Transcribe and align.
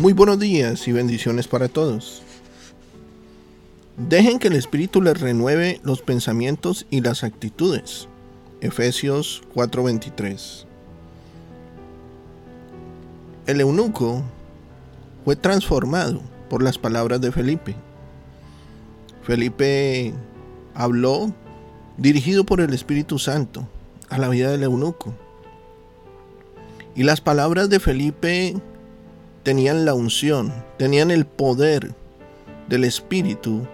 Muy 0.00 0.12
buenos 0.12 0.38
días 0.38 0.86
y 0.86 0.92
bendiciones 0.92 1.48
para 1.48 1.66
todos. 1.66 2.22
Dejen 3.96 4.38
que 4.38 4.46
el 4.46 4.54
Espíritu 4.54 5.02
les 5.02 5.18
renueve 5.18 5.80
los 5.82 6.02
pensamientos 6.02 6.86
y 6.88 7.00
las 7.00 7.24
actitudes. 7.24 8.06
Efesios 8.60 9.42
4:23. 9.54 10.66
El 13.46 13.60
eunuco 13.60 14.22
fue 15.24 15.34
transformado 15.34 16.20
por 16.48 16.62
las 16.62 16.78
palabras 16.78 17.20
de 17.20 17.32
Felipe. 17.32 17.74
Felipe 19.22 20.14
habló 20.74 21.34
dirigido 21.96 22.44
por 22.44 22.60
el 22.60 22.72
Espíritu 22.72 23.18
Santo 23.18 23.68
a 24.10 24.18
la 24.18 24.28
vida 24.28 24.52
del 24.52 24.62
eunuco. 24.62 25.12
Y 26.94 27.02
las 27.02 27.20
palabras 27.20 27.68
de 27.68 27.80
Felipe 27.80 28.54
tenían 29.48 29.86
la 29.86 29.94
unción, 29.94 30.52
tenían 30.76 31.10
el 31.10 31.24
poder 31.24 31.94
del 32.68 32.84
Espíritu 32.84 33.66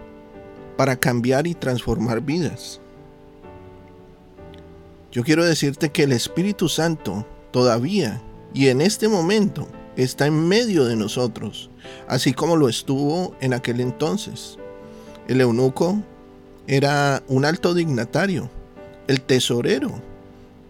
para 0.77 0.95
cambiar 0.95 1.49
y 1.49 1.55
transformar 1.57 2.21
vidas. 2.21 2.81
Yo 5.11 5.25
quiero 5.25 5.45
decirte 5.45 5.91
que 5.91 6.05
el 6.05 6.13
Espíritu 6.13 6.69
Santo 6.69 7.27
todavía 7.51 8.23
y 8.53 8.69
en 8.69 8.81
este 8.81 9.09
momento 9.09 9.67
está 9.97 10.29
en 10.29 10.47
medio 10.47 10.85
de 10.85 10.95
nosotros, 10.95 11.71
así 12.07 12.33
como 12.33 12.57
lo 12.57 12.69
estuvo 12.69 13.35
en 13.41 13.53
aquel 13.53 13.81
entonces. 13.81 14.59
El 15.27 15.41
eunuco 15.41 15.99
era 16.69 17.21
un 17.27 17.45
alto 17.45 17.75
dignatario, 17.75 18.49
el 19.09 19.21
tesorero 19.21 19.91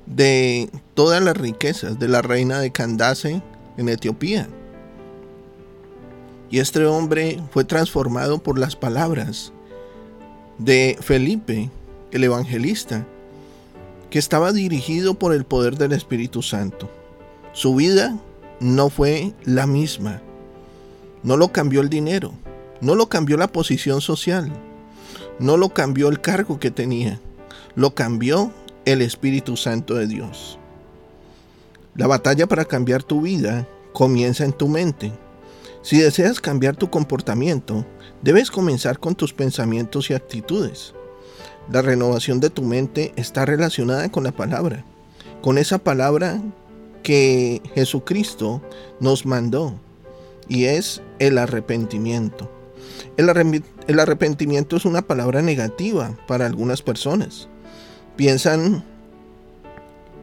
de 0.07 0.71
todas 0.95 1.23
las 1.23 1.37
riquezas 1.37 1.99
de 1.99 2.09
la 2.09 2.23
reina 2.23 2.59
de 2.61 2.73
Candace 2.73 3.43
en 3.77 3.89
Etiopía. 3.91 4.49
Y 6.51 6.59
este 6.59 6.85
hombre 6.87 7.41
fue 7.51 7.65
transformado 7.65 8.39
por 8.43 8.59
las 8.59 8.77
palabras 8.77 9.53
de 10.59 10.97
Felipe, 11.01 11.71
el 12.13 12.25
evangelista, 12.25 13.07
que 14.11 14.19
estaba 14.19 14.53
dirigido 14.53 15.15
por 15.15 15.35
el 15.35 15.45
poder 15.45 15.77
del 15.77 15.93
Espíritu 15.93 16.43
Santo. 16.43 16.89
Su 17.53 17.75
vida 17.75 18.17
no 18.61 18.89
fue 18.89 19.33
la 19.45 19.67
misma. 19.67 20.23
No 21.23 21.37
lo 21.37 21.51
cambió 21.53 21.81
el 21.81 21.89
dinero, 21.89 22.33
no 22.81 22.95
lo 22.95 23.09
cambió 23.09 23.37
la 23.37 23.49
posición 23.49 24.01
social, 24.01 24.53
no 25.39 25.57
lo 25.57 25.71
cambió 25.71 26.09
el 26.09 26.21
cargo 26.21 26.61
que 26.61 26.71
tenía, 26.71 27.19
lo 27.75 27.95
cambió 27.95 28.53
el 28.85 29.03
Espíritu 29.03 29.57
Santo 29.57 29.95
de 29.95 30.07
Dios. 30.07 30.59
La 31.97 32.07
batalla 32.07 32.47
para 32.47 32.65
cambiar 32.65 33.03
tu 33.03 33.23
vida 33.23 33.67
comienza 33.93 34.45
en 34.45 34.53
tu 34.53 34.69
mente. 34.69 35.13
Si 35.85 35.99
deseas 35.99 36.41
cambiar 36.41 36.77
tu 36.77 36.89
comportamiento, 36.89 37.85
debes 38.23 38.51
comenzar 38.51 38.99
con 38.99 39.15
tus 39.15 39.35
pensamientos 39.35 40.09
y 40.09 40.15
actitudes. 40.15 40.95
La 41.71 41.83
renovación 41.83 42.41
de 42.41 42.49
tu 42.49 42.63
mente 42.63 43.13
está 43.17 43.45
relacionada 43.45 44.11
con 44.11 44.25
la 44.25 44.33
palabra, 44.33 44.83
con 45.43 45.59
esa 45.59 45.77
palabra 45.77 46.41
que 47.03 47.61
Jesucristo 47.75 48.63
nos 48.99 49.27
mandó, 49.27 49.79
y 50.49 50.65
es 50.65 51.03
el 51.19 51.37
arrepentimiento. 51.37 52.51
El, 53.19 54.01
arrepentimiento 54.01 54.77
es 54.77 54.87
una 54.87 55.03
palabra 55.03 55.43
negativa 55.43 56.17
para 56.27 56.47
algunas 56.47 56.81
personas. 56.81 57.47
Piensan 58.17 58.83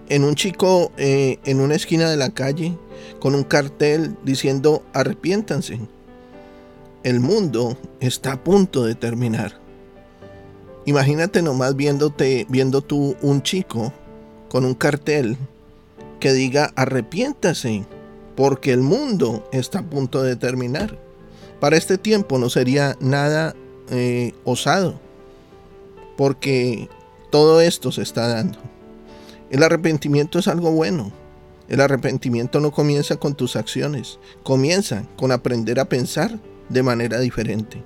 en 0.09 0.23
un 0.23 0.33
chico 0.33 0.91
eh, 0.97 1.37
en 1.45 1.59
una 1.59 1.75
esquina 1.75 2.09
de 2.09 2.17
la 2.17 2.31
calle 2.31 2.75
con 3.19 3.35
un 3.35 3.43
cartel 3.43 4.15
diciendo 4.23 4.83
arrepiéntanse. 4.93 5.79
El 7.03 7.19
mundo 7.19 7.77
está 7.99 8.33
a 8.33 8.43
punto 8.43 8.85
de 8.85 8.95
terminar. 8.95 9.53
Imagínate 10.85 11.41
nomás 11.41 11.75
viéndote, 11.75 12.45
viendo 12.49 12.81
tú 12.81 13.15
un 13.21 13.41
chico 13.43 13.93
con 14.49 14.65
un 14.65 14.73
cartel 14.73 15.37
que 16.19 16.33
diga 16.33 16.71
arrepiéntase 16.75 17.85
porque 18.35 18.71
el 18.71 18.81
mundo 18.81 19.47
está 19.51 19.79
a 19.79 19.89
punto 19.89 20.23
de 20.23 20.35
terminar. 20.35 20.97
Para 21.59 21.77
este 21.77 21.97
tiempo 21.97 22.39
no 22.39 22.49
sería 22.49 22.97
nada 22.99 23.55
eh, 23.89 24.33
osado 24.43 24.99
porque 26.17 26.89
todo 27.31 27.61
esto 27.61 27.91
se 27.91 28.03
está 28.03 28.27
dando. 28.27 28.59
El 29.49 29.63
arrepentimiento 29.63 30.39
es 30.39 30.47
algo 30.47 30.71
bueno. 30.71 31.11
El 31.67 31.81
arrepentimiento 31.81 32.59
no 32.59 32.71
comienza 32.71 33.15
con 33.17 33.35
tus 33.35 33.55
acciones, 33.55 34.19
comienza 34.43 35.03
con 35.15 35.31
aprender 35.31 35.79
a 35.79 35.85
pensar 35.85 36.39
de 36.69 36.83
manera 36.83 37.19
diferente. 37.19 37.83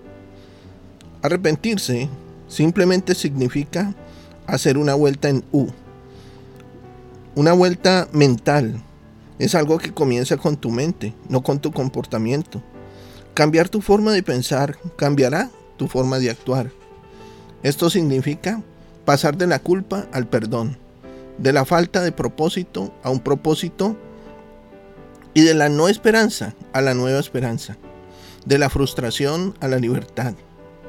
Arrepentirse 1.22 2.10
simplemente 2.48 3.16
significa 3.16 3.94
hacer 4.48 4.78
una 4.78 4.94
vuelta 4.96 5.30
en 5.30 5.44
U. 5.52 5.68
Una 7.36 7.54
vuelta 7.54 8.08
mental. 8.12 8.82
Es 9.40 9.56
algo 9.56 9.78
que 9.78 9.94
comienza 9.94 10.38
con 10.38 10.56
tu 10.56 10.72
mente, 10.72 11.14
no 11.28 11.44
con 11.44 11.60
tu 11.60 11.72
comportamiento. 11.72 12.62
Cambiar 13.34 13.68
tu 13.68 13.82
forma 13.82 14.14
de 14.14 14.24
pensar 14.24 14.78
cambiará 14.96 15.50
tu 15.78 15.88
forma 15.88 16.20
de 16.20 16.30
actuar. 16.30 16.72
Esto 17.64 17.90
significa 17.90 18.62
pasar 19.04 19.36
de 19.38 19.48
la 19.48 19.60
culpa 19.60 20.08
al 20.14 20.28
perdón, 20.28 20.78
de 21.38 21.54
la 21.54 21.66
falta 21.66 22.02
de 22.02 22.12
propósito 22.12 22.94
a 23.04 23.10
un 23.10 23.20
propósito 23.20 23.98
y 25.34 25.42
de 25.42 25.54
la 25.54 25.70
no 25.70 25.90
esperanza 25.90 26.56
a 26.74 26.82
la 26.82 26.94
nueva 26.94 27.20
esperanza, 27.20 27.78
de 28.46 28.58
la 28.58 28.70
frustración 28.70 29.56
a 29.60 29.68
la 29.68 29.78
libertad, 29.78 30.34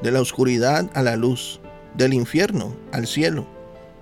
de 0.01 0.11
la 0.11 0.21
oscuridad 0.21 0.89
a 0.93 1.01
la 1.01 1.15
luz, 1.15 1.59
del 1.95 2.13
infierno 2.13 2.75
al 2.91 3.07
cielo, 3.07 3.45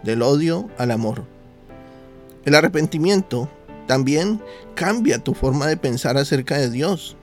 del 0.03 0.21
odio 0.21 0.69
al 0.77 0.91
amor. 0.91 1.23
El 2.45 2.53
arrepentimiento 2.53 3.49
también 3.87 4.41
cambia 4.75 5.23
tu 5.23 5.33
forma 5.33 5.67
de 5.67 5.77
pensar 5.77 6.17
acerca 6.17 6.57
de 6.57 6.69
Dios. 6.69 7.17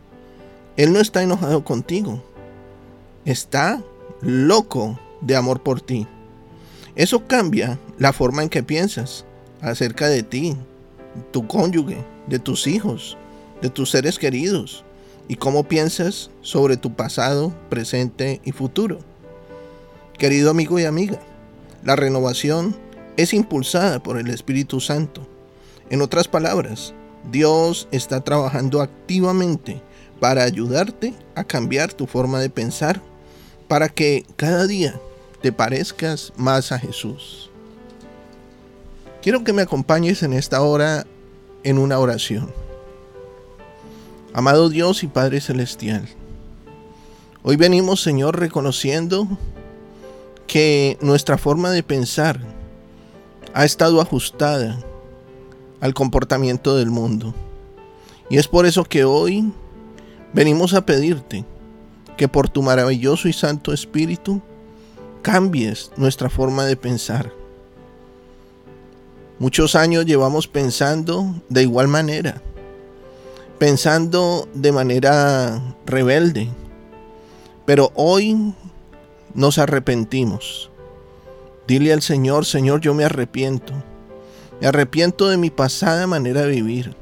Él 0.76 0.92
no 0.92 1.00
está 1.00 1.22
enojado 1.22 1.64
contigo, 1.64 2.22
está 3.24 3.82
loco 4.20 4.98
de 5.20 5.36
amor 5.36 5.62
por 5.62 5.80
ti. 5.80 6.08
Eso 6.94 7.26
cambia 7.26 7.78
la 7.98 8.12
forma 8.12 8.42
en 8.42 8.48
que 8.48 8.62
piensas 8.62 9.24
acerca 9.60 10.08
de 10.08 10.22
ti, 10.22 10.56
tu 11.30 11.46
cónyuge, 11.46 12.04
de 12.26 12.38
tus 12.38 12.66
hijos, 12.66 13.16
de 13.62 13.70
tus 13.70 13.90
seres 13.90 14.18
queridos 14.18 14.84
y 15.28 15.36
cómo 15.36 15.64
piensas 15.64 16.30
sobre 16.42 16.76
tu 16.76 16.94
pasado, 16.94 17.54
presente 17.70 18.40
y 18.44 18.52
futuro. 18.52 18.98
Querido 20.18 20.50
amigo 20.50 20.78
y 20.78 20.84
amiga, 20.84 21.18
la 21.82 21.96
renovación 21.96 22.76
es 23.16 23.32
impulsada 23.32 24.02
por 24.02 24.18
el 24.18 24.28
Espíritu 24.28 24.80
Santo. 24.80 25.26
En 25.90 26.02
otras 26.02 26.28
palabras, 26.28 26.92
Dios 27.30 27.88
está 27.90 28.20
trabajando 28.22 28.82
activamente 28.82 29.80
para 30.20 30.44
ayudarte 30.44 31.14
a 31.34 31.44
cambiar 31.44 31.92
tu 31.92 32.06
forma 32.06 32.40
de 32.40 32.50
pensar, 32.50 33.00
para 33.68 33.88
que 33.88 34.26
cada 34.36 34.66
día 34.66 35.00
te 35.42 35.52
parezcas 35.52 36.32
más 36.36 36.70
a 36.70 36.78
Jesús. 36.78 37.50
Quiero 39.20 39.42
que 39.42 39.52
me 39.52 39.62
acompañes 39.62 40.22
en 40.22 40.32
esta 40.32 40.62
hora 40.62 41.04
en 41.64 41.78
una 41.78 41.98
oración. 41.98 42.52
Amado 44.32 44.68
Dios 44.68 45.02
y 45.02 45.08
Padre 45.08 45.40
Celestial, 45.40 46.08
hoy 47.42 47.56
venimos 47.56 48.00
Señor 48.00 48.38
reconociendo 48.38 49.26
que 50.46 50.96
nuestra 51.00 51.36
forma 51.38 51.70
de 51.70 51.82
pensar 51.82 52.40
ha 53.52 53.64
estado 53.64 54.00
ajustada 54.00 54.78
al 55.80 55.92
comportamiento 55.92 56.76
del 56.76 56.90
mundo. 56.90 57.34
Y 58.30 58.38
es 58.38 58.46
por 58.46 58.64
eso 58.64 58.84
que 58.84 59.04
hoy 59.04 59.52
venimos 60.32 60.72
a 60.72 60.86
pedirte 60.86 61.44
que 62.16 62.28
por 62.28 62.48
tu 62.48 62.62
maravilloso 62.62 63.28
y 63.28 63.32
santo 63.32 63.72
Espíritu 63.72 64.40
cambies 65.22 65.90
nuestra 65.96 66.28
forma 66.28 66.64
de 66.64 66.76
pensar. 66.76 67.32
Muchos 69.38 69.74
años 69.74 70.04
llevamos 70.04 70.46
pensando 70.46 71.34
de 71.48 71.62
igual 71.62 71.88
manera, 71.88 72.42
pensando 73.58 74.48
de 74.54 74.72
manera 74.72 75.76
rebelde. 75.86 76.48
Pero 77.64 77.90
hoy 77.94 78.54
nos 79.34 79.58
arrepentimos. 79.58 80.70
Dile 81.66 81.92
al 81.92 82.02
Señor, 82.02 82.44
Señor, 82.44 82.80
yo 82.80 82.92
me 82.92 83.04
arrepiento. 83.04 83.72
Me 84.60 84.66
arrepiento 84.66 85.28
de 85.28 85.38
mi 85.38 85.50
pasada 85.50 86.06
manera 86.06 86.42
de 86.42 86.50
vivir. 86.50 86.94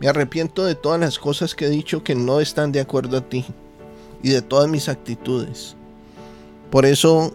Me 0.00 0.08
arrepiento 0.08 0.64
de 0.64 0.74
todas 0.74 1.00
las 1.00 1.18
cosas 1.18 1.54
que 1.54 1.66
he 1.66 1.70
dicho 1.70 2.04
que 2.04 2.14
no 2.14 2.40
están 2.40 2.72
de 2.72 2.80
acuerdo 2.80 3.16
a 3.16 3.28
ti 3.28 3.46
y 4.22 4.30
de 4.30 4.42
todas 4.42 4.68
mis 4.68 4.88
actitudes. 4.88 5.76
Por 6.70 6.86
eso, 6.86 7.34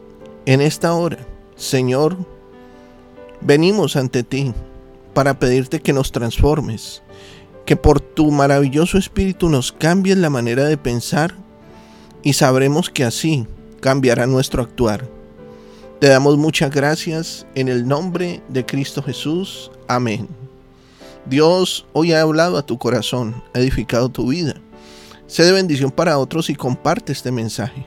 en 0.50 0.62
esta 0.62 0.96
hora, 0.96 1.20
Señor, 1.56 2.18
venimos 3.40 3.96
ante 3.96 4.24
ti 4.24 4.52
para 5.14 5.38
pedirte 5.38 5.80
que 5.80 5.94
nos 5.94 6.12
transformes, 6.12 7.04
que 7.68 7.76
por 7.76 8.02
tu 8.02 8.32
maravilloso 8.32 8.98
espíritu 8.98 9.48
nos 9.48 9.72
cambies 9.72 10.18
la 10.18 10.32
manera 10.32 10.66
de 10.66 10.76
pensar 10.76 11.36
y 12.24 12.34
sabremos 12.34 12.90
que 12.90 13.04
así 13.04 13.46
cambiará 13.80 14.26
nuestro 14.26 14.64
actuar. 14.64 15.08
Te 16.00 16.08
damos 16.08 16.36
muchas 16.36 16.72
gracias 16.72 17.46
en 17.54 17.68
el 17.68 17.88
nombre 17.88 18.42
de 18.50 18.66
Cristo 18.66 19.04
Jesús. 19.04 19.70
Amén. 19.88 20.28
Dios 21.28 21.86
hoy 21.94 22.14
ha 22.14 22.22
hablado 22.22 22.58
a 22.58 22.66
tu 22.66 22.80
corazón, 22.80 23.44
ha 23.54 23.60
edificado 23.60 24.10
tu 24.10 24.30
vida. 24.30 24.56
Sé 25.28 25.44
de 25.44 25.52
bendición 25.52 25.92
para 25.92 26.18
otros 26.18 26.50
y 26.50 26.56
comparte 26.56 27.12
este 27.12 27.32
mensaje. 27.32 27.86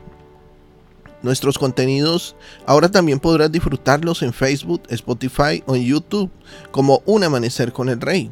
Nuestros 1.23 1.59
contenidos 1.59 2.35
ahora 2.67 2.91
también 2.91 3.21
podrás 3.21 3.53
disfrutarlos 3.53 4.23
en 4.23 4.33
Facebook, 4.33 4.83
Spotify 4.89 5.63
o 5.67 5.77
en 5.77 5.85
YouTube 5.85 6.31
como 6.71 7.03
Un 7.07 7.25
Amanecer 7.25 7.73
con 7.73 7.89
el 7.89 8.01
Rey. 8.01 8.31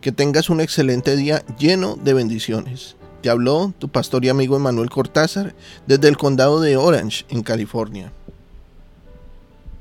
Que 0.00 0.10
tengas 0.10 0.50
un 0.50 0.60
excelente 0.60 1.14
día 1.14 1.44
lleno 1.58 1.96
de 1.96 2.14
bendiciones. 2.14 2.96
Te 3.22 3.30
habló 3.30 3.72
tu 3.78 3.88
pastor 3.88 4.24
y 4.24 4.28
amigo 4.28 4.56
Emanuel 4.56 4.90
Cortázar 4.90 5.54
desde 5.86 6.08
el 6.08 6.16
condado 6.16 6.60
de 6.60 6.76
Orange, 6.76 7.24
en 7.28 7.44
California. 7.44 8.12